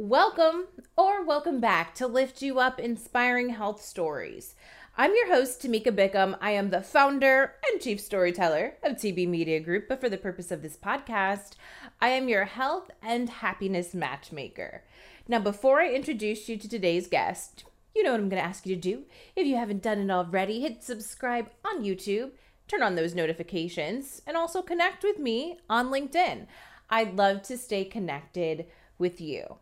[0.00, 0.66] Welcome
[0.96, 4.54] or welcome back to Lift You Up Inspiring Health Stories.
[4.96, 6.38] I'm your host, Tamika Bickham.
[6.40, 10.52] I am the founder and chief storyteller of TB Media Group, but for the purpose
[10.52, 11.54] of this podcast,
[12.00, 14.84] I am your health and happiness matchmaker.
[15.26, 18.68] Now, before I introduce you to today's guest, you know what I'm going to ask
[18.68, 19.02] you to do.
[19.34, 22.30] If you haven't done it already, hit subscribe on YouTube,
[22.68, 26.46] turn on those notifications, and also connect with me on LinkedIn.
[26.88, 29.56] I'd love to stay connected with you.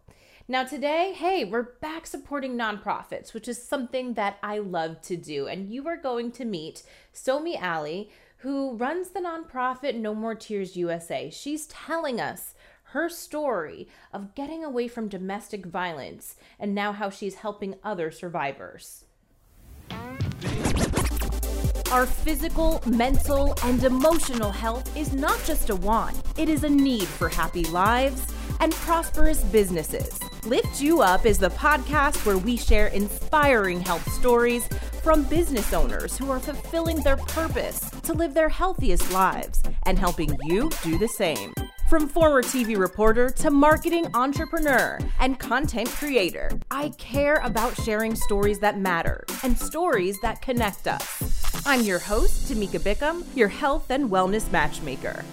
[0.48, 5.48] Now, today, hey, we're back supporting nonprofits, which is something that I love to do.
[5.48, 10.76] And you are going to meet Somi Ali, who runs the nonprofit No More Tears
[10.76, 11.30] USA.
[11.30, 12.54] She's telling us
[12.90, 19.04] her story of getting away from domestic violence and now how she's helping other survivors.
[21.90, 27.08] Our physical, mental, and emotional health is not just a want, it is a need
[27.08, 30.20] for happy lives and prosperous businesses.
[30.44, 34.68] Lift You Up is the podcast where we share inspiring health stories
[35.02, 40.36] from business owners who are fulfilling their purpose to live their healthiest lives and helping
[40.44, 41.52] you do the same.
[41.88, 48.58] From former TV reporter to marketing entrepreneur and content creator, I care about sharing stories
[48.58, 51.62] that matter and stories that connect us.
[51.64, 55.24] I'm your host, Tamika Bickham, your health and wellness matchmaker.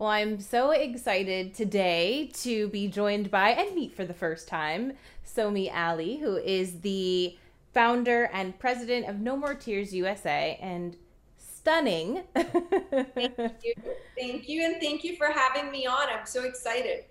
[0.00, 4.94] Well, I'm so excited today to be joined by and meet for the first time
[5.26, 7.36] Somi Ali, who is the
[7.74, 10.96] founder and president of No More Tears USA and
[11.36, 12.22] stunning.
[12.34, 13.74] thank you.
[14.18, 14.64] Thank you.
[14.64, 16.08] And thank you for having me on.
[16.08, 17.04] I'm so excited.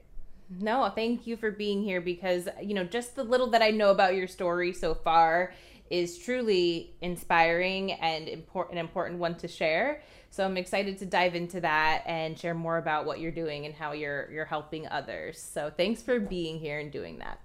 [0.60, 3.92] No, thank you for being here because, you know, just the little that I know
[3.92, 5.54] about your story so far
[5.92, 10.02] is truly inspiring and important, an important one to share.
[10.32, 13.74] So I'm excited to dive into that and share more about what you're doing and
[13.74, 15.40] how you're you're helping others.
[15.40, 17.40] So thanks for being here and doing that.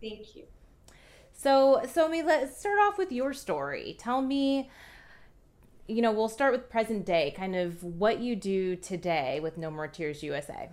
[0.00, 0.44] Thank you.
[1.32, 3.96] So Somi, let's start off with your story.
[3.98, 4.70] Tell me
[5.88, 9.70] you know, we'll start with present day, kind of what you do today with No
[9.70, 10.68] More Tears USA.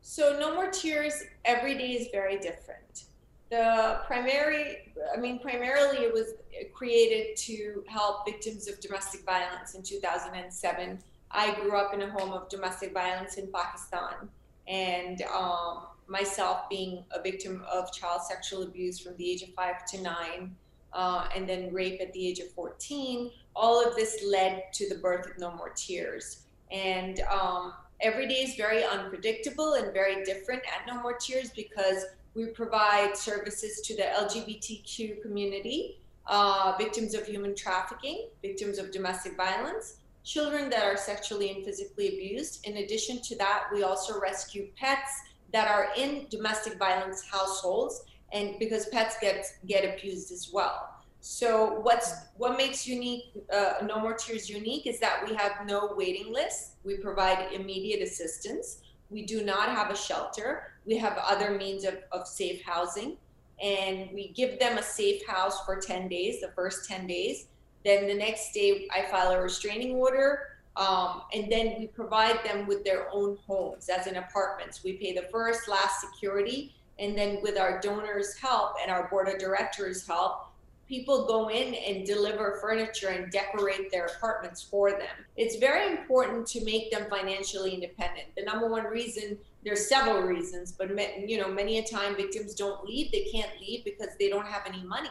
[0.00, 3.06] So, No More Tears every day is very different.
[3.50, 6.34] The primary, I mean, primarily it was
[6.72, 10.98] created to help victims of domestic violence in 2007.
[11.30, 14.28] I grew up in a home of domestic violence in Pakistan,
[14.66, 19.84] and um, myself being a victim of child sexual abuse from the age of five
[19.86, 20.56] to nine,
[20.92, 23.30] uh, and then rape at the age of 14.
[23.54, 26.42] All of this led to the birth of No More Tears.
[26.72, 32.04] And um, every day is very unpredictable and very different at No More Tears because
[32.36, 39.36] we provide services to the LGBTQ community, uh, victims of human trafficking, victims of domestic
[39.36, 42.66] violence, children that are sexually and physically abused.
[42.66, 45.10] In addition to that, we also rescue pets
[45.52, 50.90] that are in domestic violence households, and because pets get get abused as well.
[51.20, 55.94] So what's what makes unique uh, No More Tears unique is that we have no
[55.96, 56.74] waiting list.
[56.84, 58.82] We provide immediate assistance.
[59.08, 60.75] We do not have a shelter.
[60.86, 63.16] We have other means of, of safe housing.
[63.62, 67.46] And we give them a safe house for 10 days, the first 10 days.
[67.84, 70.40] Then the next day, I file a restraining order.
[70.76, 74.84] Um, and then we provide them with their own homes, as in apartments.
[74.84, 76.74] We pay the first, last security.
[76.98, 80.48] And then, with our donors' help and our board of directors' help,
[80.88, 85.24] people go in and deliver furniture and decorate their apartments for them.
[85.36, 88.28] It's very important to make them financially independent.
[88.36, 90.90] The number one reason, there's several reasons, but
[91.28, 93.10] you know, many a time victims don't leave.
[93.10, 95.10] They can't leave because they don't have any money.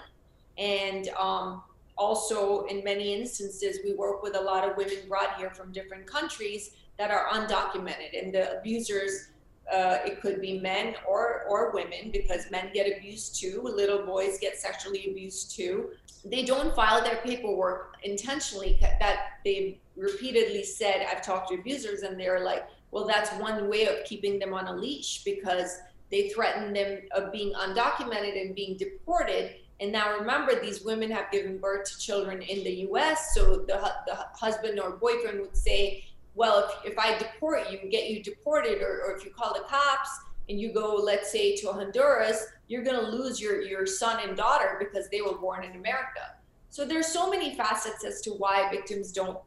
[0.57, 1.63] And um,
[1.97, 6.07] also, in many instances, we work with a lot of women brought here from different
[6.07, 9.27] countries that are undocumented, and the abusers
[9.71, 13.61] uh, it could be men or or women because men get abused too.
[13.63, 15.91] Little boys get sexually abused too.
[16.23, 18.77] They don't file their paperwork intentionally.
[18.81, 21.05] That they've repeatedly said.
[21.09, 24.67] I've talked to abusers, and they're like, "Well, that's one way of keeping them on
[24.67, 25.79] a leash because
[26.11, 31.31] they threaten them of being undocumented and being deported." And now remember, these women have
[31.31, 33.33] given birth to children in the U.S.
[33.33, 36.05] So the the husband or boyfriend would say,
[36.35, 39.61] well, if, if I deport you, get you deported, or, or if you call the
[39.61, 40.09] cops
[40.49, 44.37] and you go, let's say, to Honduras, you're going to lose your, your son and
[44.37, 46.35] daughter because they were born in America.
[46.69, 49.39] So there's so many facets as to why victims don't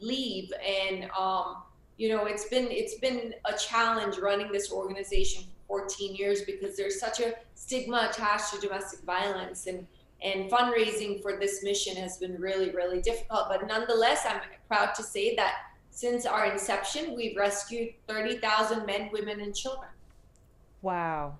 [0.00, 0.52] leave.
[0.66, 1.62] And, um,
[1.96, 6.76] you know, it's been, it's been a challenge running this organization for 14 years because
[6.76, 9.86] there's such a stigma attached to domestic violence and,
[10.22, 13.44] and fundraising for this mission has been really, really difficult.
[13.48, 15.54] But nonetheless, I'm proud to say that
[15.92, 19.90] since our inception, we've rescued 30,000 men, women, and children.
[20.80, 21.36] Wow.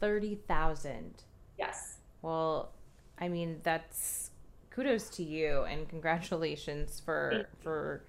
[0.00, 1.22] 30,000.
[1.58, 1.98] Yes.
[2.22, 2.72] Well,
[3.18, 4.30] I mean, that's
[4.70, 8.02] kudos to you and congratulations for for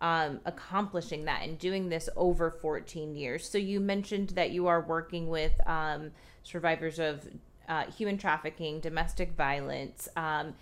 [0.00, 3.48] um, accomplishing that and doing this over 14 years.
[3.48, 6.12] So you mentioned that you are working with um,
[6.44, 7.26] survivors of
[7.68, 10.08] uh, human trafficking, domestic violence.
[10.14, 10.54] Um,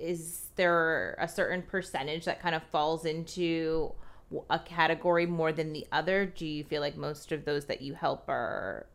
[0.00, 3.92] is there a certain percentage that kind of falls into
[4.50, 6.26] a category more than the other?
[6.26, 8.86] Do you feel like most of those that you help are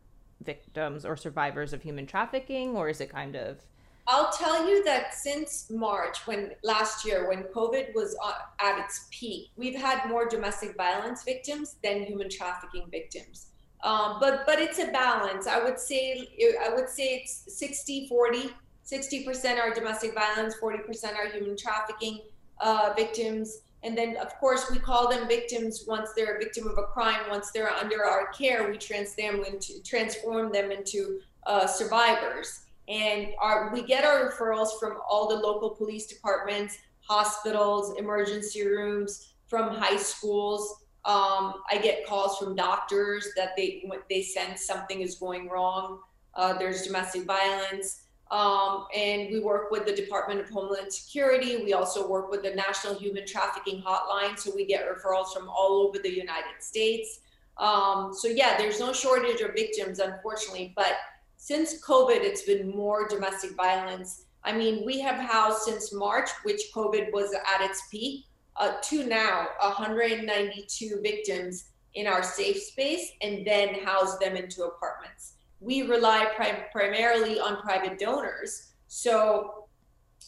[0.42, 3.58] victims or survivors of human trafficking, or is it kind of?
[4.06, 8.14] I'll tell you that since March, when last year, when COVID was
[8.60, 13.46] at its peak, we've had more domestic violence victims than human trafficking victims.
[13.82, 15.46] Um, but but it's a balance.
[15.46, 16.28] I would say
[16.62, 18.50] I would say it's 60 40
[18.84, 22.20] 60% are domestic violence, 40% are human trafficking
[22.60, 23.60] uh, victims.
[23.82, 27.20] And then, of course, we call them victims once they're a victim of a crime.
[27.28, 32.60] Once they're under our care, we transform them into, transform them into uh, survivors.
[32.88, 39.34] And our, we get our referrals from all the local police departments, hospitals, emergency rooms,
[39.48, 40.82] from high schools.
[41.04, 46.00] Um, I get calls from doctors that they they sense something is going wrong.
[46.34, 48.03] Uh, there's domestic violence.
[48.34, 51.62] Um, and we work with the Department of Homeland Security.
[51.62, 54.36] We also work with the National Human Trafficking Hotline.
[54.36, 57.20] So we get referrals from all over the United States.
[57.58, 60.72] Um, so, yeah, there's no shortage of victims, unfortunately.
[60.74, 60.94] But
[61.36, 64.24] since COVID, it's been more domestic violence.
[64.42, 68.24] I mean, we have housed since March, which COVID was at its peak,
[68.56, 75.33] uh, to now 192 victims in our safe space and then house them into apartments
[75.64, 78.74] we rely prim- primarily on private donors.
[78.88, 79.66] So,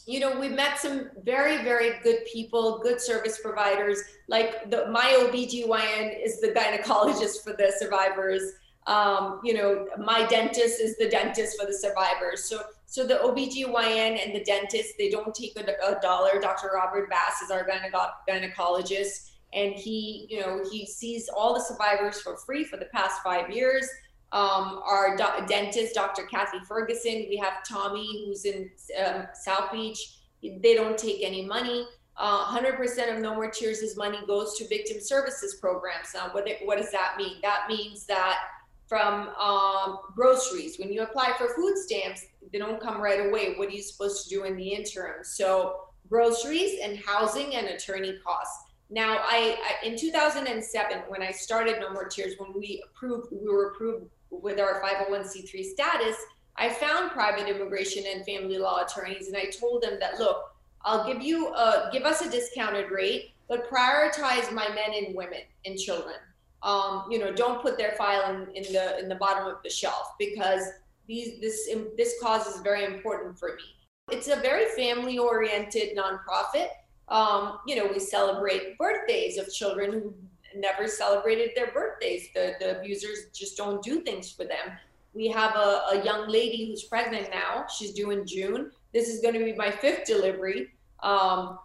[0.06, 4.00] you know, we met some very, very good people, good service providers.
[4.28, 8.42] Like the my OBGYN is the gynecologist for the survivors.
[8.86, 12.44] Um, you know, my dentist is the dentist for the survivors.
[12.44, 16.40] So, so the OBGYN and the dentist, they don't take a, a dollar.
[16.40, 16.70] Dr.
[16.72, 22.20] Robert Bass is our gyneco- gynecologist, and he, you know, he sees all the survivors
[22.20, 23.88] for free for the past five years
[24.36, 26.24] um, our do- dentist, Dr.
[26.24, 27.26] Kathy Ferguson.
[27.30, 28.70] We have Tommy, who's in
[29.02, 30.18] um, South Beach.
[30.42, 31.86] They don't take any money.
[32.18, 36.08] Uh, 100% of No More Tears' money goes to victim services programs.
[36.14, 37.36] Now, what, what does that mean?
[37.42, 38.38] That means that
[38.86, 43.54] from um, groceries, when you apply for food stamps, they don't come right away.
[43.56, 45.24] What are you supposed to do in the interim?
[45.24, 45.80] So,
[46.10, 48.64] groceries and housing and attorney costs.
[48.90, 53.48] Now, I, I, in 2007, when I started No More Tears, when we approved, we
[53.48, 56.16] were approved with our 501c3 status,
[56.56, 60.52] I found private immigration and family law attorneys, and I told them that look,
[60.84, 65.40] I'll give you a, give us a discounted rate, but prioritize my men and women
[65.64, 66.16] and children.
[66.62, 69.70] Um, you know, don't put their file in, in the in the bottom of the
[69.70, 70.62] shelf because
[71.06, 73.62] these this this cause is very important for me.
[74.10, 76.68] It's a very family oriented nonprofit.
[77.08, 80.14] Um, you know, we celebrate birthdays of children who
[80.56, 82.28] never celebrated their birthdays.
[82.34, 84.72] The, the abusers just don't do things for them.
[85.14, 87.66] We have a, a young lady who's pregnant now.
[87.74, 88.70] She's due in June.
[88.92, 90.68] This is going to be my fifth delivery
[91.02, 91.58] um,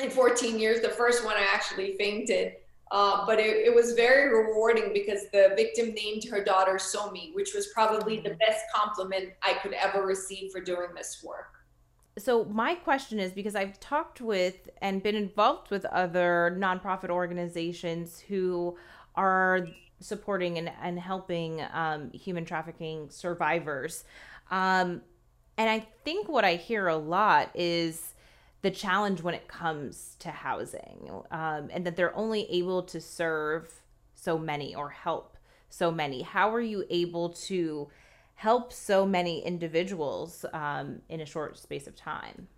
[0.00, 0.80] in 14 years.
[0.80, 2.54] The first one I actually fainted.
[2.90, 7.54] Uh, but it, it, was very rewarding because the victim named her daughter Somi, which
[7.54, 11.53] was probably the best compliment I could ever receive for doing this work
[12.18, 18.20] so my question is because I've talked with and been involved with other nonprofit organizations
[18.20, 18.76] who
[19.16, 19.66] are
[20.00, 24.04] supporting and, and helping um, human trafficking survivors.
[24.50, 25.02] Um,
[25.56, 28.14] and I think what I hear a lot is
[28.62, 33.80] the challenge when it comes to housing um, and that they're only able to serve
[34.14, 35.36] so many or help
[35.68, 36.22] so many.
[36.22, 37.88] How are you able to
[38.34, 42.48] help so many individuals um, in a short space of time?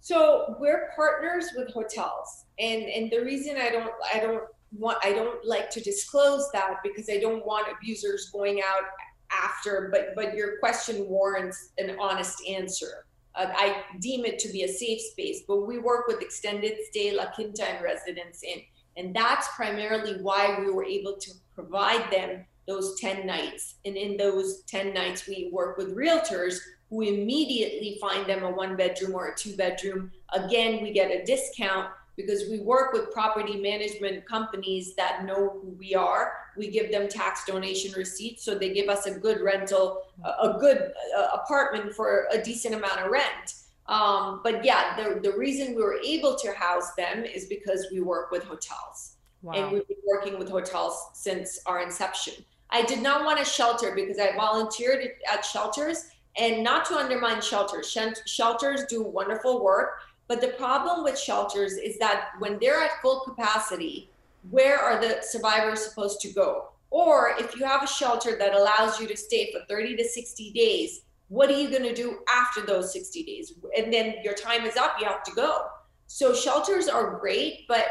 [0.00, 5.12] So we're partners with hotels, and and the reason I don't I don't want I
[5.12, 8.84] don't like to disclose that because I don't want abusers going out
[9.30, 9.90] after.
[9.92, 13.04] But but your question warrants an honest answer.
[13.34, 17.12] Uh, I deem it to be a safe space, but we work with extended stay
[17.12, 18.62] La Quinta and Residence Inn,
[18.96, 23.74] and that's primarily why we were able to provide them those 10 nights.
[23.84, 26.58] And in those 10 nights, we work with realtors
[26.88, 30.12] who immediately find them a one bedroom or a two bedroom.
[30.32, 35.74] Again, we get a discount because we work with property management companies that know who
[35.78, 36.32] we are.
[36.56, 40.92] We give them tax donation receipts, so they give us a good rental, a good
[41.16, 43.54] uh, apartment for a decent amount of rent.
[43.86, 48.00] Um, but yeah, the, the reason we were able to house them is because we
[48.00, 49.16] work with hotels.
[49.42, 49.54] Wow.
[49.54, 52.34] And we've been working with hotels since our inception.
[52.72, 57.40] I did not want a shelter because I volunteered at shelters and not to undermine
[57.40, 57.96] shelters.
[58.26, 63.20] Shelters do wonderful work, but the problem with shelters is that when they're at full
[63.20, 64.08] capacity,
[64.50, 66.68] where are the survivors supposed to go?
[66.90, 70.52] Or if you have a shelter that allows you to stay for 30 to 60
[70.52, 73.52] days, what are you going to do after those 60 days?
[73.76, 75.66] And then your time is up, you have to go.
[76.06, 77.86] So shelters are great, but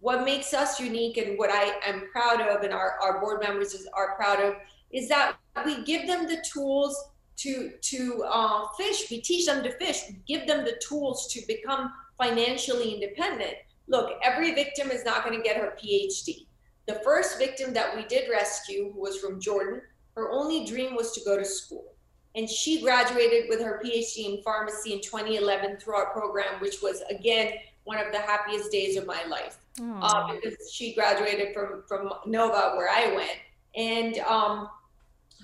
[0.00, 3.74] what makes us unique and what I am proud of and our, our board members
[3.74, 4.54] is, are proud of
[4.90, 6.96] is that we give them the tools
[7.36, 9.10] to to uh, fish.
[9.10, 10.02] We teach them to fish.
[10.08, 13.54] We give them the tools to become financially independent.
[13.88, 16.46] Look, every victim is not going to get her PhD.
[16.86, 19.80] The first victim that we did rescue, who was from Jordan,
[20.16, 21.94] her only dream was to go to school.
[22.34, 27.02] And she graduated with her PhD in pharmacy in 2011 through our program, which was,
[27.10, 27.54] again,
[27.84, 29.58] one of the happiest days of my life.
[30.02, 33.38] Uh, because she graduated from, from Nova, where I went.
[33.76, 34.68] And um,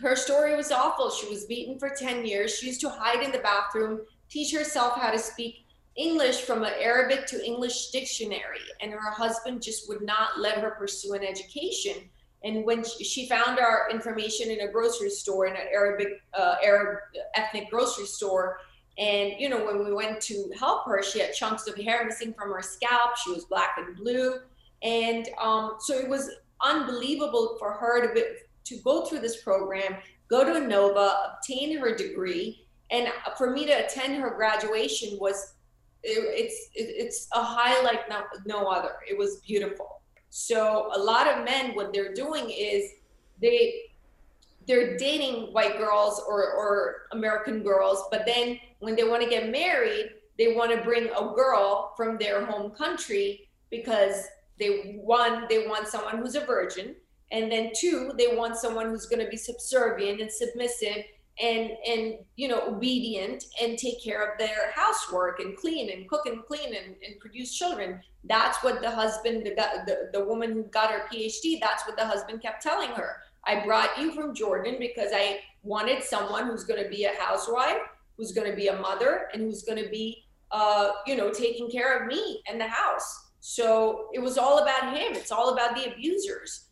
[0.01, 1.11] her story was awful.
[1.11, 2.55] She was beaten for 10 years.
[2.55, 5.65] She used to hide in the bathroom, teach herself how to speak
[5.97, 8.61] English from an Arabic to English dictionary.
[8.81, 11.95] And her husband just would not let her pursue an education.
[12.45, 16.99] And when she found our information in a grocery store, in an Arabic, uh, Arab
[17.35, 18.59] ethnic grocery store,
[18.99, 22.33] and you know, when we went to help her, she had chunks of hair missing
[22.33, 23.17] from her scalp.
[23.17, 24.39] She was black and blue,
[24.83, 26.31] and um, so it was
[26.65, 28.25] unbelievable for her to
[28.65, 29.97] to go through this program,
[30.29, 35.55] go to Nova, obtain her degree, and for me to attend her graduation was
[36.03, 38.97] it, it's it, it's a high like no, no other.
[39.09, 40.01] It was beautiful.
[40.31, 42.91] So a lot of men, what they're doing is
[43.41, 43.81] they
[44.67, 49.51] they're dating white girls or, or American girls, but then when they want to get
[49.51, 54.25] married, they want to bring a girl from their home country because
[54.59, 56.95] they one they want someone who's a virgin
[57.33, 61.05] and then two they want someone who's going to be subservient and submissive
[61.43, 66.27] and and you know obedient and take care of their housework and clean and cook
[66.27, 68.01] and clean and, and produce children.
[68.25, 72.07] That's what the husband the, the, the woman who got her phd that's what the
[72.07, 76.83] husband kept telling her i brought you from jordan because i wanted someone who's going
[76.83, 77.79] to be a housewife
[78.17, 80.23] who's going to be a mother and who's going to be
[80.53, 84.97] uh, you know taking care of me and the house so it was all about
[84.97, 86.67] him it's all about the abusers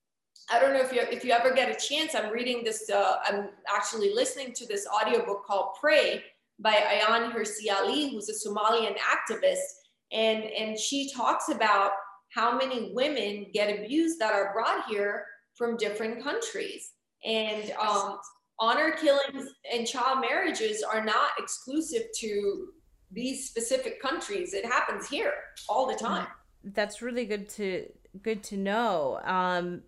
[0.50, 2.14] I don't know if you if you ever get a chance.
[2.14, 2.90] I'm reading this.
[2.90, 6.22] Uh, I'm actually listening to this audiobook called "Prey"
[6.58, 9.64] by Ayaan Hirsi Ali, who's a Somalian activist,
[10.12, 11.92] and and she talks about
[12.28, 15.24] how many women get abused that are brought here
[15.56, 16.92] from different countries,
[17.24, 18.18] and um,
[18.58, 22.68] honor killings and child marriages are not exclusive to
[23.10, 24.54] these specific countries.
[24.54, 25.34] It happens here
[25.68, 26.26] all the time.
[26.64, 27.86] That's really good to
[28.22, 29.20] good to know.
[29.24, 29.82] Um,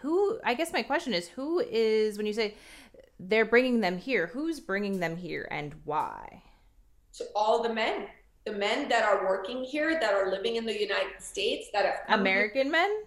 [0.00, 2.54] who i guess my question is who is when you say
[3.18, 6.42] they're bringing them here who's bringing them here and why?
[7.14, 8.06] To all the men.
[8.44, 12.20] The men that are working here that are living in the united states that have
[12.20, 13.02] american men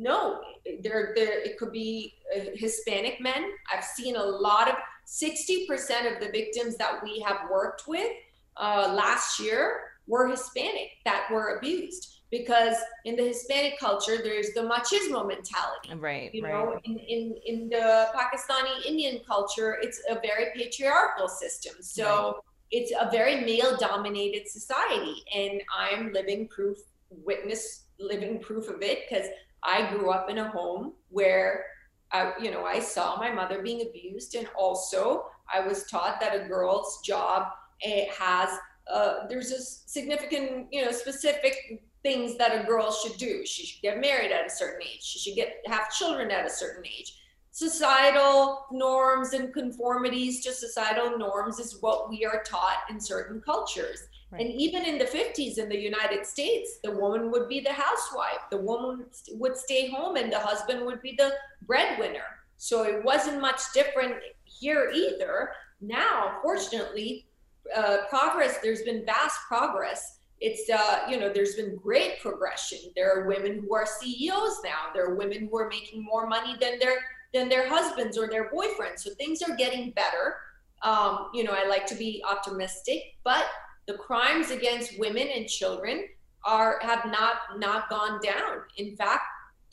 [0.00, 0.40] no
[0.82, 4.74] there there it could be uh, hispanic men i've seen a lot of
[5.06, 5.66] 60%
[6.14, 8.12] of the victims that we have worked with
[8.56, 14.60] uh, last year were hispanic that were abused because in the Hispanic culture, there's the
[14.60, 15.94] machismo mentality.
[15.96, 16.32] Right.
[16.32, 16.52] You right.
[16.52, 21.74] know, in, in, in the Pakistani Indian culture, it's a very patriarchal system.
[21.80, 22.34] So right.
[22.70, 25.24] it's a very male dominated society.
[25.34, 26.78] And I'm living proof,
[27.10, 29.26] witness, living proof of it because
[29.64, 31.64] I grew up in a home where
[32.12, 34.34] I, you know, I saw my mother being abused.
[34.34, 37.48] And also I was taught that a girl's job
[37.84, 38.50] eh, has
[38.90, 43.44] uh, there's a significant, you know, specific things that a girl should do.
[43.46, 45.02] She should get married at a certain age.
[45.02, 47.16] She should get have children at a certain age.
[47.52, 54.00] Societal norms and conformities to societal norms is what we are taught in certain cultures.
[54.30, 54.42] Right.
[54.42, 58.42] And even in the 50s in the United States, the woman would be the housewife.
[58.50, 61.32] The woman would stay home and the husband would be the
[61.66, 62.38] breadwinner.
[62.56, 65.52] So it wasn't much different here either.
[65.80, 67.26] Now, fortunately,
[67.74, 73.12] uh, progress, there's been vast progress it's uh, you know there's been great progression there
[73.12, 76.78] are women who are ceos now there are women who are making more money than
[76.78, 76.96] their
[77.32, 80.36] than their husbands or their boyfriends so things are getting better
[80.82, 83.44] um, you know i like to be optimistic but
[83.86, 86.04] the crimes against women and children
[86.44, 88.62] are have not not gone down.
[88.76, 89.22] In fact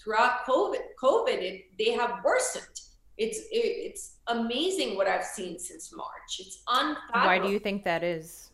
[0.01, 2.81] throughout covid covid it, they have worsened.
[3.17, 6.39] It's it, it's amazing what i've seen since march.
[6.39, 8.51] It's unfathomable why do you think that is?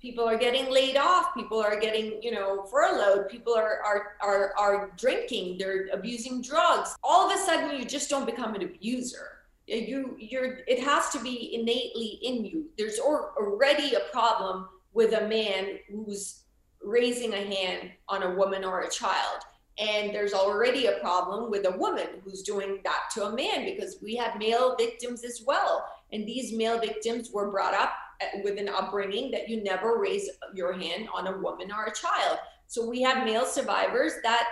[0.00, 1.34] People are getting laid off.
[1.34, 3.28] People are getting you know furloughed.
[3.28, 5.58] People are are are, are drinking.
[5.58, 6.94] They're abusing drugs.
[7.02, 9.37] All of a sudden you just don't become an abuser
[9.68, 12.66] you you're it has to be innately in you.
[12.76, 16.44] There's already a problem with a man who's
[16.82, 19.42] raising a hand on a woman or a child.
[19.78, 23.98] And there's already a problem with a woman who's doing that to a man because
[24.02, 25.84] we have male victims as well.
[26.12, 30.28] And these male victims were brought up uh, with an upbringing that you never raise
[30.52, 32.38] your hand on a woman or a child.
[32.66, 34.48] So we have male survivors that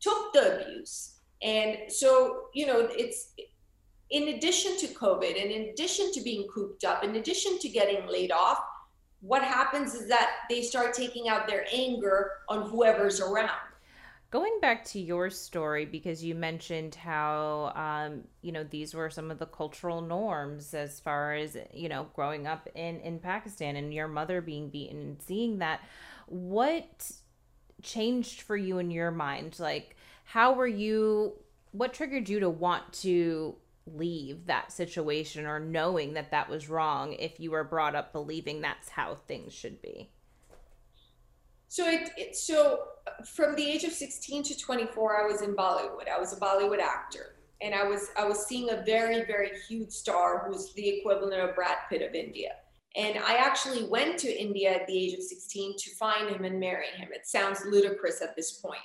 [0.00, 1.16] took the abuse.
[1.42, 3.32] And so you know it's
[4.10, 8.06] in addition to COVID and in addition to being cooped up, in addition to getting
[8.06, 8.58] laid off,
[9.20, 13.50] what happens is that they start taking out their anger on whoever's around.
[14.30, 19.30] Going back to your story, because you mentioned how, um, you know, these were some
[19.30, 23.92] of the cultural norms as far as, you know, growing up in, in Pakistan and
[23.92, 25.80] your mother being beaten and seeing that,
[26.26, 27.10] what
[27.82, 29.58] changed for you in your mind?
[29.58, 31.32] Like, how were you,
[31.72, 33.56] what triggered you to want to
[33.94, 38.60] leave that situation or knowing that that was wrong if you were brought up believing
[38.60, 40.10] that's how things should be?
[41.68, 45.54] So it, it, so uh, from the age of 16 to 24 i was in
[45.54, 46.08] bollywood.
[46.08, 47.34] I was a bollywood actor.
[47.60, 51.54] And i was i was seeing a very very huge star who's the equivalent of
[51.54, 52.52] brad pitt of india.
[52.96, 56.58] And i actually went to india at the age of 16 to find him and
[56.58, 57.08] marry him.
[57.12, 58.80] It sounds ludicrous at this point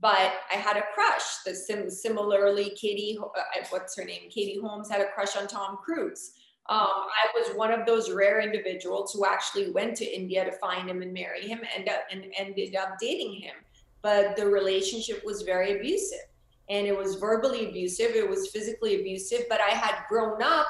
[0.00, 1.42] but I had a crush.
[1.44, 3.40] The sim- similarly, Katie, uh,
[3.70, 4.30] what's her name?
[4.30, 6.32] Katie Holmes had a crush on Tom Cruise.
[6.68, 10.88] Um, I was one of those rare individuals who actually went to India to find
[10.88, 13.54] him and marry him, and, uh, and ended up dating him.
[14.02, 16.26] But the relationship was very abusive,
[16.68, 18.10] and it was verbally abusive.
[18.10, 19.46] It was physically abusive.
[19.48, 20.66] But I had grown up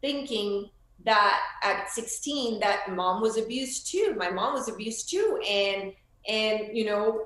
[0.00, 0.70] thinking
[1.04, 4.14] that at 16 that mom was abused too.
[4.16, 5.92] My mom was abused too, and
[6.28, 7.24] and you know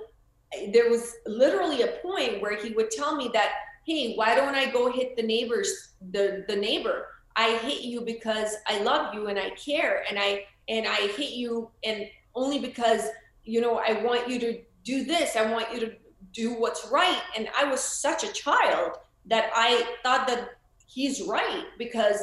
[0.73, 3.53] there was literally a point where he would tell me that,
[3.87, 7.09] hey, why don't I go hit the neighbors, the the neighbor?
[7.37, 11.33] I hit you because I love you and I care, and I and I hit
[11.33, 13.09] you and only because
[13.45, 15.37] you know I want you to do this.
[15.37, 15.93] I want you to
[16.33, 17.21] do what's right.
[17.37, 20.51] And I was such a child that I thought that
[20.87, 22.23] he's right because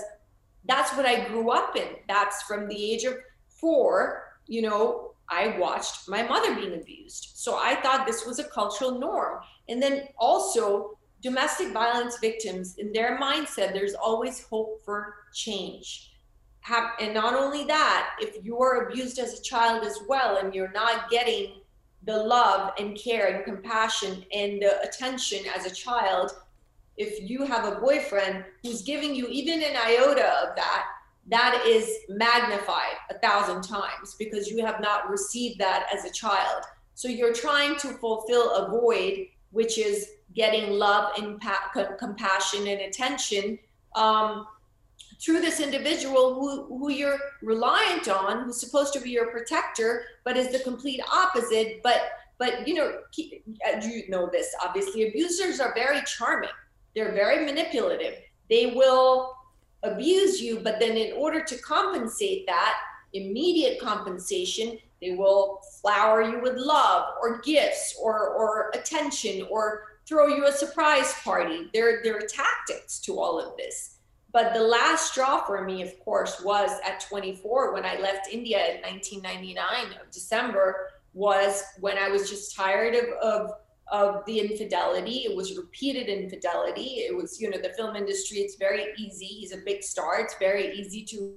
[0.66, 1.88] that's what I grew up in.
[2.08, 3.16] That's from the age of
[3.50, 7.32] four, you know, I watched my mother being abused.
[7.36, 9.40] So I thought this was a cultural norm.
[9.70, 16.12] And then also, domestic violence victims, in their mindset, there's always hope for change.
[16.60, 20.54] Have, and not only that, if you are abused as a child as well and
[20.54, 21.62] you're not getting
[22.04, 26.32] the love and care and compassion and the attention as a child,
[26.98, 30.86] if you have a boyfriend who's giving you even an iota of that,
[31.28, 36.64] that is magnified a thousand times because you have not received that as a child.
[36.96, 42.82] So you're trying to fulfill a void, which is getting love and pa- compassion and
[42.82, 43.60] attention
[43.96, 44.48] um,
[45.24, 50.38] through this individual who, who you're reliant on, who's supposed to be your protector, but
[50.38, 51.82] is the complete opposite.
[51.84, 52.02] But
[52.40, 55.08] but you know, you know this obviously.
[55.08, 56.50] Abusers are very charming.
[56.96, 58.16] They're very manipulative.
[58.50, 59.36] They will
[59.84, 62.78] abuse you, but then in order to compensate that,
[63.14, 70.28] immediate compensation, they will flower you with love or gifts or, or attention or throw
[70.28, 71.70] you a surprise party.
[71.74, 73.98] There, there are tactics to all of this.
[74.32, 78.76] But the last straw for me, of course, was at 24 when I left India
[78.76, 83.52] in 1999 of December, was when I was just tired of, of
[83.92, 85.26] of the infidelity.
[85.26, 87.04] It was repeated infidelity.
[87.08, 89.26] It was, you know, the film industry, it's very easy.
[89.26, 90.20] He's a big star.
[90.22, 91.34] It's very easy to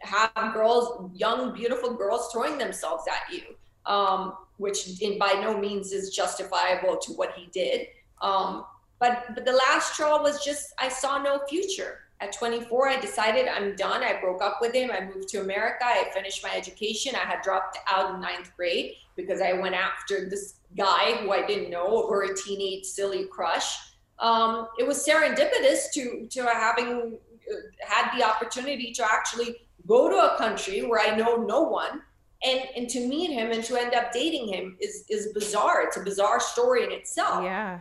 [0.00, 3.42] have girls, young, beautiful girls throwing themselves at you,
[3.84, 7.88] um, which in, by no means is justifiable to what he did.
[8.22, 8.64] Um,
[8.98, 12.00] but, but the last straw was just, I saw no future.
[12.20, 14.02] At 24, I decided I'm done.
[14.02, 14.90] I broke up with him.
[14.90, 15.84] I moved to America.
[15.84, 17.14] I finished my education.
[17.14, 21.46] I had dropped out in ninth grade because I went after this guy who I
[21.46, 23.78] didn't know or a teenage silly crush.
[24.18, 27.18] Um, it was serendipitous to to having
[27.50, 27.54] uh,
[27.86, 32.02] had the opportunity to actually go to a country where I know no one
[32.42, 35.82] and and to meet him and to end up dating him is is bizarre.
[35.82, 37.44] It's a bizarre story in itself.
[37.44, 37.78] Yeah.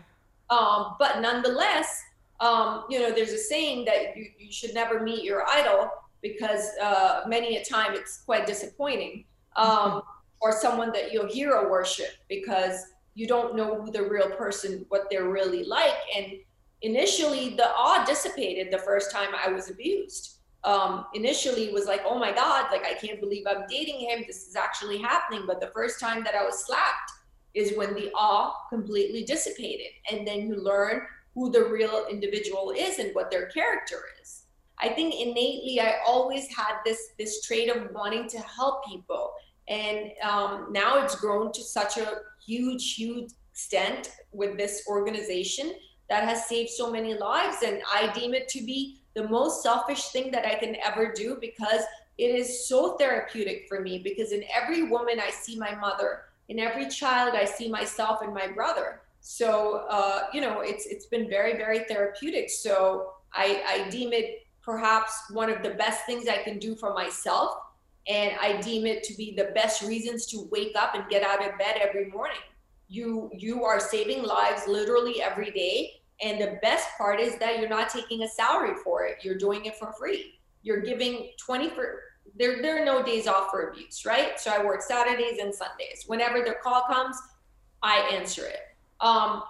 [0.50, 2.02] Um, but nonetheless,
[2.40, 5.90] um, you know, there's a saying that you, you should never meet your idol
[6.22, 9.26] because uh, many a time it's quite disappointing.
[9.56, 10.02] Um,
[10.40, 15.08] or someone that you'll hero worship because you don't know who the real person, what
[15.10, 15.96] they're really like.
[16.16, 16.34] And
[16.84, 20.38] initially, the awe dissipated the first time I was abused.
[20.68, 24.24] um, initially was like, oh my God, like I can't believe I'm dating him.
[24.28, 25.44] This is actually happening.
[25.48, 27.12] But the first time that I was slapped
[27.54, 29.88] is when the awe completely dissipated.
[30.12, 31.04] And then you learn
[31.38, 34.46] who the real individual is and what their character is.
[34.80, 39.34] I think innately I always had this this trait of wanting to help people.
[39.68, 45.74] And um, now it's grown to such a huge, huge extent with this organization
[46.10, 47.58] that has saved so many lives.
[47.64, 51.38] And I deem it to be the most selfish thing that I can ever do
[51.40, 51.82] because
[52.18, 54.00] it is so therapeutic for me.
[54.00, 56.22] Because in every woman, I see my mother.
[56.50, 59.02] In every child, I see myself and my brother.
[59.30, 62.50] So, uh, you know, it's it's been very, very therapeutic.
[62.50, 66.94] So I, I deem it perhaps one of the best things I can do for
[66.94, 67.58] myself.
[68.08, 71.46] And I deem it to be the best reasons to wake up and get out
[71.46, 72.40] of bed every morning.
[72.88, 76.00] You you are saving lives literally every day.
[76.22, 79.18] And the best part is that you're not taking a salary for it.
[79.24, 80.40] You're doing it for free.
[80.64, 82.00] You're giving 20 for
[82.40, 84.40] there there are no days off for abuse right?
[84.40, 86.06] So i work saturdays and sundays.
[86.08, 87.18] Whenever the call comes
[87.84, 88.67] i answer it
[89.02, 89.44] um,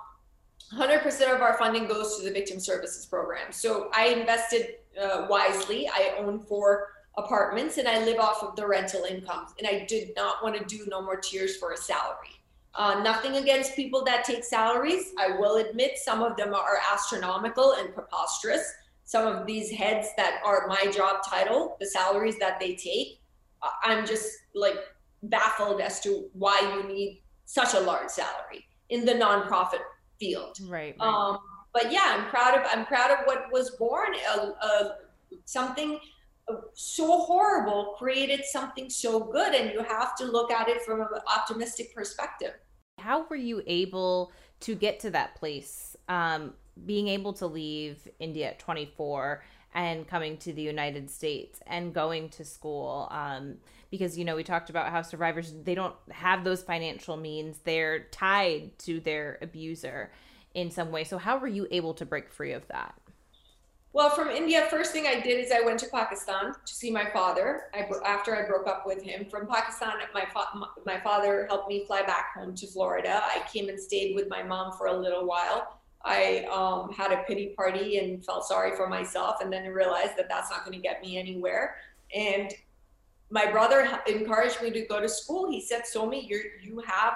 [0.74, 5.88] 100% of our funding goes to the victim services program so i invested uh, wisely
[5.90, 10.10] i own four apartments and i live off of the rental incomes and i did
[10.16, 12.38] not want to do no more tears for a salary
[12.78, 15.12] uh, nothing against people that take salaries.
[15.18, 18.72] I will admit some of them are astronomical and preposterous.
[19.04, 23.20] Some of these heads that are my job title, the salaries that they take,
[23.84, 24.76] I'm just like
[25.24, 29.82] baffled as to why you need such a large salary in the nonprofit
[30.20, 30.58] field.
[30.68, 30.96] Right.
[31.00, 31.08] right.
[31.08, 31.40] Um,
[31.74, 34.16] but yeah, I'm proud of I'm proud of what was born.
[34.36, 34.90] Uh, uh,
[35.46, 36.00] something
[36.74, 41.08] so horrible created something so good, and you have to look at it from an
[41.36, 42.54] optimistic perspective.
[43.00, 45.96] How were you able to get to that place?
[46.08, 46.54] Um,
[46.86, 52.30] being able to leave India at 24 and coming to the United States and going
[52.30, 53.08] to school.
[53.12, 53.58] Um,
[53.90, 58.06] because, you know, we talked about how survivors, they don't have those financial means, they're
[58.12, 60.12] tied to their abuser
[60.54, 61.04] in some way.
[61.04, 62.96] So, how were you able to break free of that?
[63.94, 67.10] Well, from India, first thing I did is I went to Pakistan to see my
[67.10, 67.64] father.
[67.74, 71.84] I, after I broke up with him from Pakistan, my fa- my father helped me
[71.86, 73.24] fly back home to Florida.
[73.24, 75.80] I came and stayed with my mom for a little while.
[76.04, 80.30] I um, had a pity party and felt sorry for myself, and then realized that
[80.30, 81.78] that's not going to get me anywhere.
[82.14, 82.54] And
[83.30, 85.50] my brother encouraged me to go to school.
[85.50, 87.14] He said, "Somi, you you have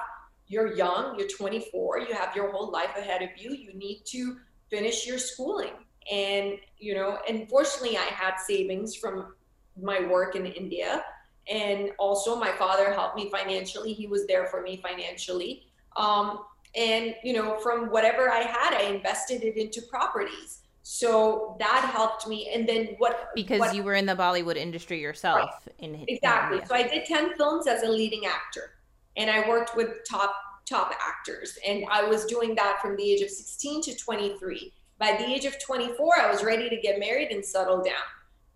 [0.47, 1.17] you're young.
[1.17, 1.99] You're 24.
[1.99, 3.51] You have your whole life ahead of you.
[3.51, 4.37] You need to
[4.69, 5.73] finish your schooling."
[6.09, 9.33] And, you know, unfortunately, I had savings from
[9.81, 11.03] my work in India.
[11.49, 13.93] And also, my father helped me financially.
[13.93, 15.67] He was there for me financially.
[15.95, 16.39] Um,
[16.75, 20.60] and, you know, from whatever I had, I invested it into properties.
[20.83, 22.49] So that helped me.
[22.53, 23.29] And then what?
[23.35, 25.49] Because what, you were in the Bollywood industry yourself.
[25.67, 25.75] Right.
[25.79, 26.59] In exactly.
[26.59, 28.71] In so I did ten films as a leading actor,
[29.17, 30.33] and I worked with top
[30.65, 34.73] top actors, and I was doing that from the age of 16 to 23.
[34.99, 37.95] By the age of 24, I was ready to get married and settle down.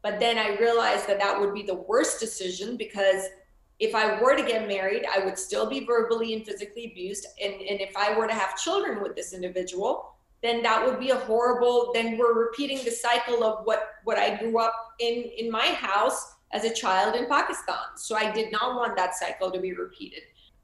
[0.02, 3.26] But then I realized that that would be the worst decision because
[3.80, 7.26] if I were to get married, I would still be verbally and physically abused.
[7.44, 10.15] And, and if I were to have children with this individual,
[10.46, 14.38] then that would be a horrible, then we're repeating the cycle of what, what I
[14.38, 17.98] grew up in, in my house as a child in Pakistan.
[17.98, 20.22] So I did not want that cycle to be repeated.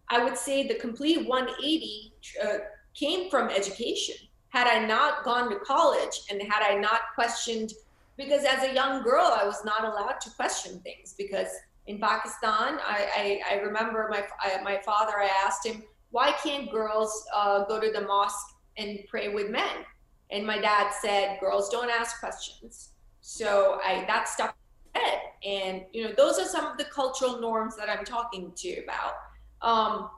[0.09, 2.13] I would say the complete 180
[2.43, 2.57] uh,
[2.93, 4.15] came from education
[4.51, 7.71] had I not gone to college and had I not questioned,
[8.17, 11.47] because as a young girl, I was not allowed to question things because
[11.87, 16.69] in Pakistan, I, I, I remember my, I, my father, I asked him, why can't
[16.69, 19.85] girls uh, go to the mosque and pray with men?
[20.31, 22.91] And my dad said, girls don't ask questions.
[23.21, 24.55] So I, that stuck
[24.95, 25.19] in head.
[25.45, 28.83] And, you know, those are some of the cultural norms that I'm talking to you
[28.83, 29.13] about.
[29.61, 30.09] Um,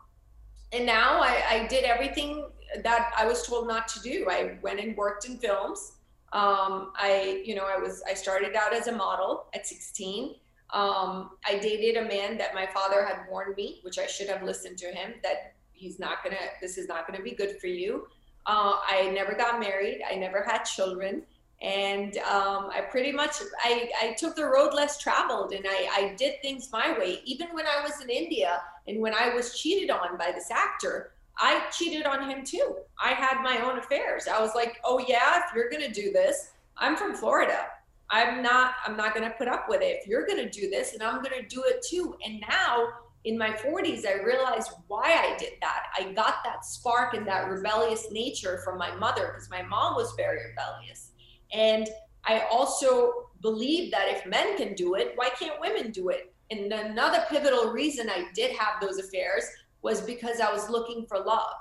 [0.72, 2.48] and now I, I did everything
[2.84, 4.28] that I was told not to do.
[4.30, 5.94] I went and worked in films.
[6.32, 10.36] Um, I, you know, I was, I started out as a model at 16.
[10.72, 14.42] Um, I dated a man that my father had warned me, which I should have
[14.42, 18.08] listened to him, that he's not gonna, this is not gonna be good for you.
[18.46, 20.02] Uh, I never got married.
[20.10, 21.24] I never had children.
[21.62, 26.16] And um, I pretty much, I, I took the road less traveled and I, I
[26.18, 27.22] did things my way.
[27.24, 31.14] Even when I was in India and when I was cheated on by this actor,
[31.38, 32.76] I cheated on him too.
[33.02, 34.28] I had my own affairs.
[34.28, 37.66] I was like, "Oh yeah, if you're going to do this, I'm from Florida.
[38.10, 40.00] I'm not I'm not going to put up with it.
[40.02, 42.88] If you're going to do this, and I'm going to do it too." And now
[43.26, 45.84] in my 40s, I realized why I did that.
[45.98, 50.14] I got that spark and that rebellious nature from my mother because my mom was
[50.18, 51.12] very rebellious.
[51.54, 51.88] And
[52.26, 56.34] I also believed that if men can do it, why can't women do it?
[56.52, 59.46] And another pivotal reason I did have those affairs
[59.82, 61.54] was because I was looking for love.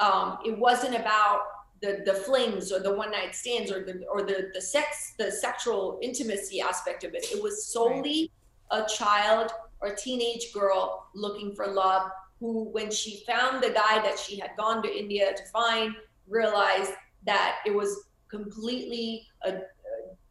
[0.00, 1.40] Um, it wasn't about
[1.80, 5.30] the the flings or the one night stands or the or the the sex the
[5.30, 7.26] sexual intimacy aspect of it.
[7.32, 8.30] It was solely
[8.72, 8.84] right.
[8.84, 9.50] a child
[9.82, 14.50] or teenage girl looking for love who, when she found the guy that she had
[14.56, 15.94] gone to India to find,
[16.28, 16.92] realized
[17.24, 19.58] that it was completely a, uh,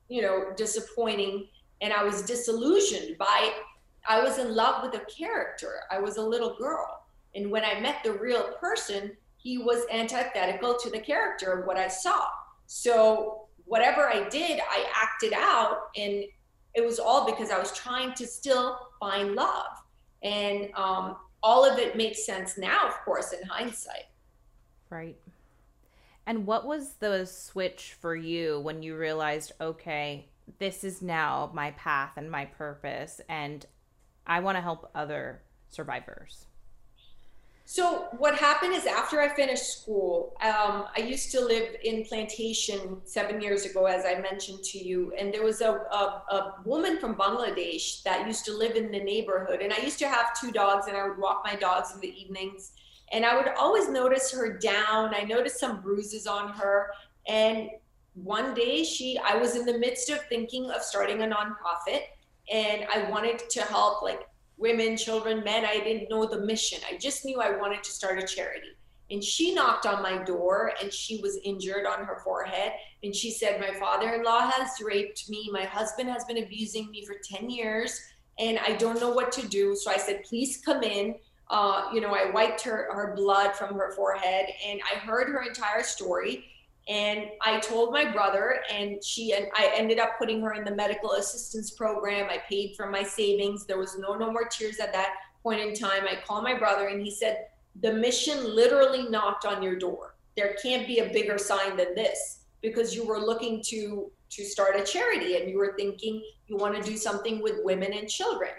[0.10, 1.48] you know disappointing
[1.82, 3.54] and I was disillusioned by
[4.08, 5.82] I was in love with a character.
[5.92, 7.06] I was a little girl.
[7.36, 11.78] And when I met the real person, he was antithetical to the character of what
[11.78, 12.26] I saw.
[12.68, 16.24] So whatever I did, I acted out, and
[16.74, 19.84] it was all because I was trying to still find love.
[20.24, 24.06] And um, all of it makes sense now, of course, in hindsight.
[24.90, 25.18] Right.
[26.26, 30.28] And what was the switch for you when you realized, okay,
[30.60, 33.66] this is now my path and my purpose, and
[34.28, 36.46] I want to help other survivors?
[37.66, 42.98] So what happened is after I finished school, um, I used to live in Plantation
[43.06, 47.00] seven years ago, as I mentioned to you, and there was a, a, a, woman
[47.00, 50.52] from Bangladesh that used to live in the neighborhood, and I used to have two
[50.52, 52.74] dogs, and I would walk my dogs in the evenings,
[53.14, 55.16] and I would always notice her down.
[55.16, 56.92] I noticed some bruises on her,
[57.28, 57.70] and
[58.16, 62.02] one day she, I was in the midst of thinking of starting a nonprofit,
[62.52, 64.28] and I wanted to help like
[64.62, 65.66] women, children, men.
[65.66, 66.80] I didn't know the mission.
[66.90, 68.70] I just knew I wanted to start a charity.
[69.10, 72.72] And she knocked on my door and she was injured on her forehead.
[73.04, 75.50] And she said, My father in law has raped me.
[75.52, 78.00] My husband has been abusing me for 10 years
[78.40, 79.76] and I don't know what to do.
[79.76, 81.16] So I said, Please come in.
[81.50, 85.42] Uh, you know, I wiped her, her blood from her forehead and I heard her
[85.42, 86.46] entire story.
[86.90, 90.76] And I told my brother, and she and I ended up putting her in the
[90.76, 92.28] medical assistance program.
[92.30, 93.66] I paid from my savings.
[93.66, 96.04] There was no no more tears at that point in time.
[96.10, 97.48] I called my brother, and he said,
[97.82, 100.16] "The mission literally knocked on your door.
[100.36, 104.76] There can't be a bigger sign than this because you were looking to to start
[104.76, 108.54] a charity, and you were thinking you want to do something with women and children."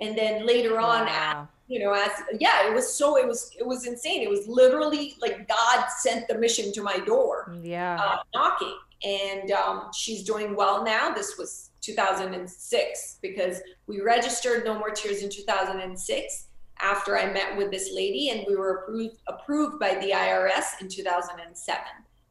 [0.00, 3.66] And then later on, wow you know as yeah it was so it was it
[3.66, 4.22] was insane.
[4.22, 7.98] It was literally like god sent the mission to my door yeah.
[8.00, 8.76] uh, knocking.
[9.04, 11.14] And um, she's doing well now.
[11.14, 16.46] This was 2006 because we registered no more tears in 2006
[16.80, 20.88] after i met with this lady and we were approved approved by the irs in
[20.88, 21.82] 2007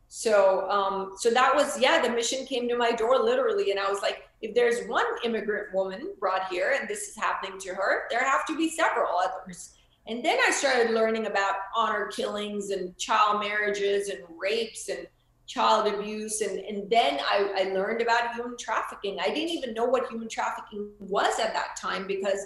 [0.10, 3.90] so um, so that was yeah the mission came to my door literally and i
[3.90, 8.04] was like if there's one immigrant woman brought here and this is happening to her,
[8.10, 9.74] there have to be several others.
[10.08, 15.08] And then I started learning about honor killings and child marriages and rapes and
[15.48, 16.42] child abuse.
[16.42, 19.18] And, and then I, I learned about human trafficking.
[19.20, 22.46] I didn't even know what human trafficking was at that time because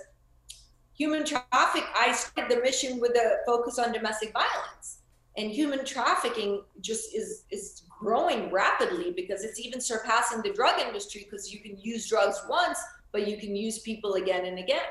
[0.94, 5.01] human traffic, I started the mission with a focus on domestic violence.
[5.38, 11.26] And human trafficking just is, is growing rapidly because it's even surpassing the drug industry
[11.30, 12.80] because you can use drugs once,
[13.12, 14.82] but you can use people again and again.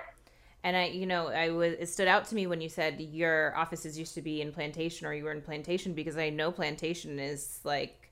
[0.62, 3.56] And I, you know, I was it stood out to me when you said your
[3.56, 7.18] offices used to be in Plantation or you were in Plantation because I know Plantation
[7.18, 8.10] is like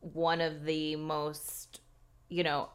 [0.00, 1.80] one of the most,
[2.28, 2.68] you know,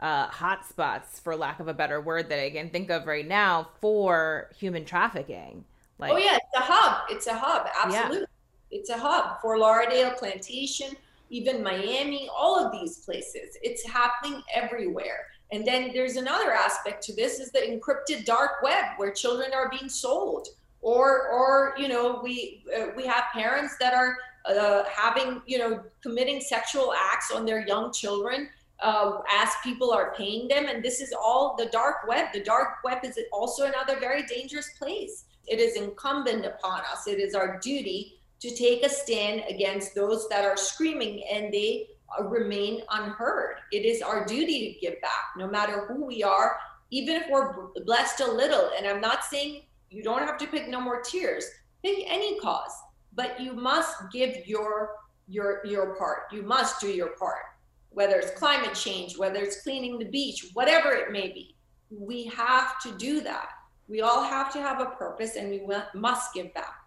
[0.00, 3.26] uh, hot spots, for lack of a better word, that I can think of right
[3.26, 5.64] now for human trafficking.
[5.98, 7.10] Like, oh yeah, it's a hub.
[7.10, 7.66] It's a hub.
[7.82, 8.20] Absolutely.
[8.20, 8.24] Yeah
[8.70, 10.96] it's a hub Fort Lauderdale, Plantation,
[11.30, 13.56] even Miami, all of these places.
[13.62, 15.26] It's happening everywhere.
[15.52, 19.70] And then there's another aspect to this is the encrypted dark web where children are
[19.70, 20.48] being sold
[20.80, 25.82] or or you know we uh, we have parents that are uh, having you know
[26.02, 28.48] committing sexual acts on their young children
[28.80, 32.74] uh, as people are paying them and this is all the dark web the dark
[32.84, 37.58] web is also another very dangerous place it is incumbent upon us it is our
[37.60, 43.56] duty to take a stand against those that are screaming and they uh, remain unheard.
[43.72, 46.56] It is our duty to give back, no matter who we are,
[46.90, 48.70] even if we're blessed a little.
[48.76, 51.44] And I'm not saying you don't have to pick no more tears,
[51.84, 52.72] pick any cause,
[53.14, 54.90] but you must give your
[55.30, 56.32] your your part.
[56.32, 57.42] You must do your part,
[57.90, 61.56] whether it's climate change, whether it's cleaning the beach, whatever it may be.
[61.90, 63.48] We have to do that.
[63.88, 65.62] We all have to have a purpose, and we
[65.94, 66.84] must give back.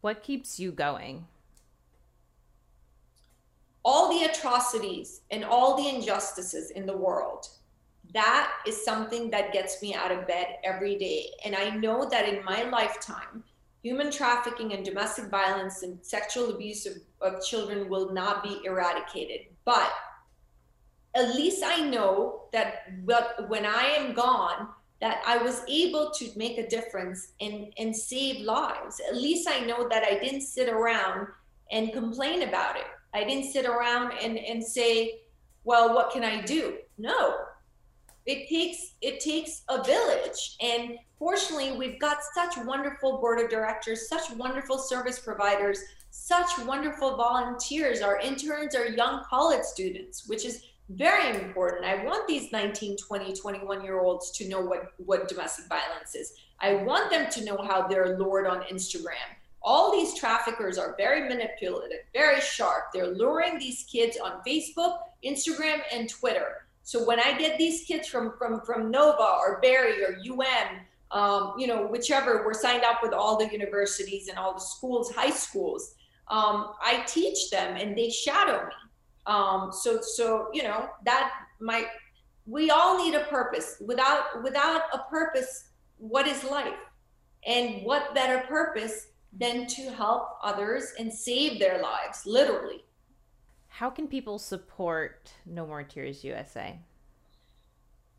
[0.00, 1.26] What keeps you going?
[3.84, 7.48] All the atrocities and all the injustices in the world.
[8.14, 11.30] That is something that gets me out of bed every day.
[11.44, 13.42] And I know that in my lifetime,
[13.82, 19.46] human trafficking and domestic violence and sexual abuse of, of children will not be eradicated.
[19.64, 19.92] But
[21.14, 24.68] at least I know that when I am gone,
[25.02, 29.00] that I was able to make a difference and, and save lives.
[29.08, 31.26] At least I know that I didn't sit around
[31.72, 32.86] and complain about it.
[33.12, 35.22] I didn't sit around and, and say,
[35.64, 36.78] well, what can I do?
[36.98, 37.34] No.
[38.26, 40.56] It takes it takes a village.
[40.60, 47.16] And fortunately, we've got such wonderful board of directors, such wonderful service providers, such wonderful
[47.16, 48.02] volunteers.
[48.02, 51.84] Our interns are young college students, which is very important.
[51.84, 56.34] I want these 19, 20, 21 year olds to know what, what domestic violence is.
[56.60, 59.30] I want them to know how they're lured on Instagram.
[59.62, 62.86] All these traffickers are very manipulative, very sharp.
[62.92, 66.66] They're luring these kids on Facebook, Instagram, and Twitter.
[66.82, 70.80] So when I get these kids from from from Nova or Barry or UM,
[71.12, 75.12] um, you know, whichever, we're signed up with all the universities and all the schools,
[75.12, 75.94] high schools.
[76.28, 78.74] Um, I teach them and they shadow me.
[79.26, 81.86] Um, so, so you know that might.
[82.46, 83.76] We all need a purpose.
[83.80, 86.74] Without without a purpose, what is life?
[87.46, 92.84] And what better purpose than to help others and save their lives, literally.
[93.68, 96.78] How can people support No More Tears USA?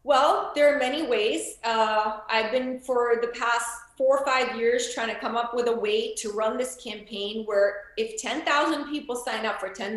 [0.03, 1.57] Well, there are many ways.
[1.63, 5.67] Uh, I've been for the past four or five years trying to come up with
[5.67, 9.95] a way to run this campaign where if 10,000 people sign up for $10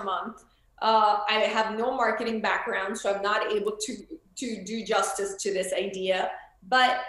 [0.00, 0.44] a month,
[0.82, 3.96] uh, I have no marketing background, so I'm not able to,
[4.36, 6.30] to do justice to this idea.
[6.68, 7.00] But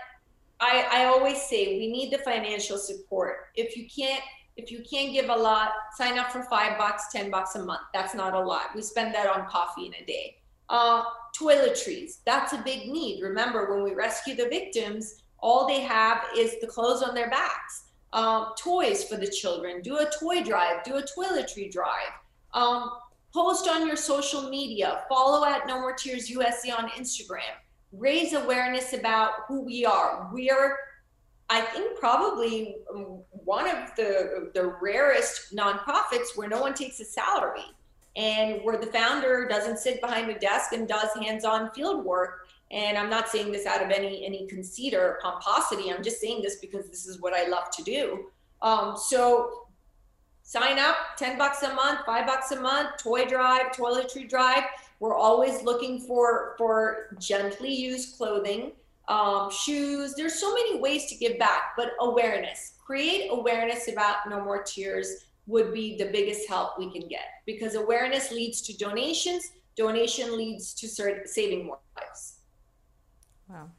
[0.60, 3.48] I, I always say we need the financial support.
[3.56, 4.22] If you can't
[4.58, 7.82] if you can't give a lot, sign up for five bucks, ten bucks a month.
[7.94, 8.74] That's not a lot.
[8.74, 10.38] We spend that on coffee in a day.
[10.70, 11.04] Uh,
[11.38, 13.22] toiletries, that's a big need.
[13.22, 17.84] Remember, when we rescue the victims, all they have is the clothes on their backs.
[18.14, 19.84] Um, toys for the children.
[19.84, 20.84] Do a toy drive.
[20.84, 22.14] Do a toiletry drive.
[22.56, 22.90] Um,
[23.32, 25.04] post on your social media.
[25.08, 27.54] Follow at No More Tears USA on Instagram.
[27.92, 30.32] Raise awareness about who we are.
[30.34, 30.78] We are,
[31.52, 32.78] I think, probably
[33.30, 37.70] one of the the rarest nonprofits where no one takes a salary
[38.16, 42.98] and where the founder doesn't sit behind a desk and does hands-on field work and
[42.98, 45.92] I'm not saying this out of any any conceit or pomposity.
[45.92, 48.26] I'm just saying this because this is what I love to do.
[48.62, 49.68] Um, so
[50.44, 54.64] sign up, 10 bucks a month, five bucks a month, toy drive, toiletry drive.
[55.00, 58.72] We're always looking for for gently used clothing,
[59.08, 60.16] um, shoes.
[60.16, 62.74] There's so many ways to give back, but awareness.
[62.86, 67.76] Create awareness about No More Tears would be the biggest help we can get because
[67.76, 69.52] awareness leads to donations.
[69.76, 72.35] Donation leads to saving more lives.
[73.50, 73.70] Wow.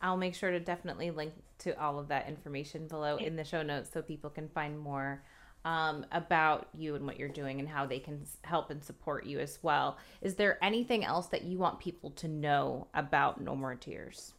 [0.00, 3.62] I'll make sure to definitely link to all of that information below in the show
[3.62, 5.22] notes so people can find more
[5.64, 9.38] um, about you and what you're doing and how they can help and support you
[9.38, 9.98] as well.
[10.20, 14.34] Is there anything else that you want people to know about No More Tears?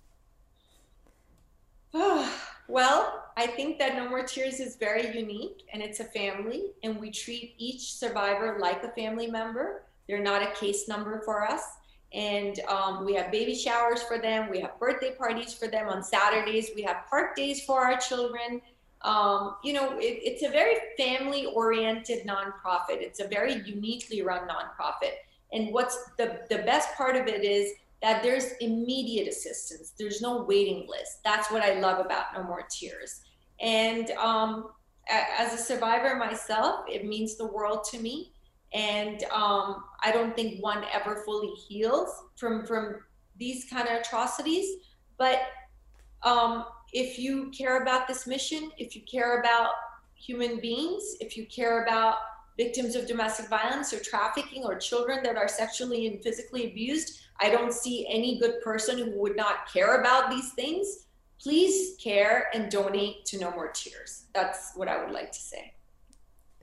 [1.93, 2.29] Oh,
[2.67, 6.99] well, I think that No More Tears is very unique and it's a family, and
[6.99, 9.83] we treat each survivor like a family member.
[10.07, 11.63] They're not a case number for us
[12.13, 14.49] and um, we have baby showers for them.
[14.49, 16.69] We have birthday parties for them on Saturdays.
[16.75, 18.61] We have park days for our children.
[19.01, 23.01] Um, you know, it, it's a very family oriented nonprofit.
[23.01, 25.13] It's a very uniquely run nonprofit.
[25.51, 29.93] And what's the, the best part of it is that there's immediate assistance.
[29.97, 31.23] There's no waiting list.
[31.23, 33.21] That's what I love about No More Tears.
[33.59, 34.69] And um,
[35.09, 38.32] as a survivor myself, it means the world to me
[38.73, 42.95] and um, I don't think one ever fully heals from from
[43.37, 44.65] these kind of atrocities.
[45.17, 45.41] But
[46.23, 49.71] um, if you care about this mission, if you care about
[50.15, 52.17] human beings, if you care about
[52.57, 57.49] victims of domestic violence or trafficking or children that are sexually and physically abused, I
[57.49, 61.07] don't see any good person who would not care about these things.
[61.41, 64.25] Please care and donate to No More Tears.
[64.33, 65.72] That's what I would like to say.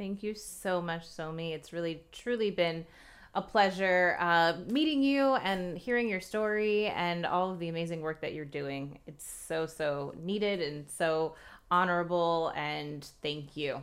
[0.00, 1.52] Thank you so much, Somy.
[1.52, 2.86] It's really, truly been
[3.34, 8.22] a pleasure uh, meeting you and hearing your story and all of the amazing work
[8.22, 8.98] that you're doing.
[9.06, 11.34] It's so, so needed and so
[11.70, 12.50] honorable.
[12.56, 13.82] And thank you.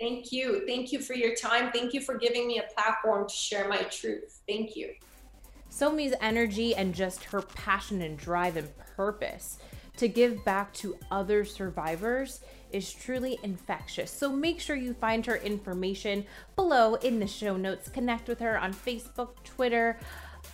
[0.00, 0.66] Thank you.
[0.66, 1.70] Thank you for your time.
[1.70, 4.40] Thank you for giving me a platform to share my truth.
[4.48, 4.94] Thank you.
[5.68, 9.58] Somy's energy and just her passion and drive and purpose
[10.02, 12.40] to give back to other survivors
[12.72, 14.10] is truly infectious.
[14.10, 16.26] So make sure you find her information
[16.56, 17.88] below in the show notes.
[17.88, 20.00] Connect with her on Facebook, Twitter,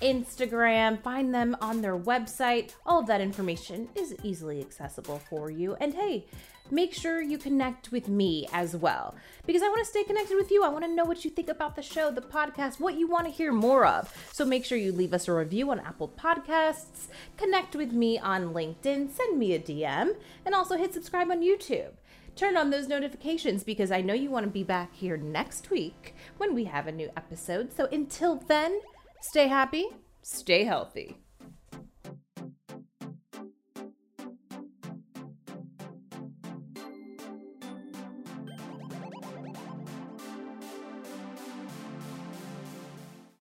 [0.03, 2.75] Instagram, find them on their website.
[2.85, 5.77] All of that information is easily accessible for you.
[5.81, 6.27] And hey,
[6.73, 9.15] make sure you connect with me as well
[9.47, 10.65] because I want to stay connected with you.
[10.65, 13.27] I want to know what you think about the show, the podcast, what you want
[13.27, 14.13] to hear more of.
[14.33, 18.53] So make sure you leave us a review on Apple Podcasts, connect with me on
[18.53, 21.93] LinkedIn, send me a DM, and also hit subscribe on YouTube.
[22.37, 26.15] Turn on those notifications because I know you want to be back here next week
[26.37, 27.73] when we have a new episode.
[27.73, 28.81] So until then,
[29.21, 29.89] stay happy,
[30.23, 31.17] stay healthy.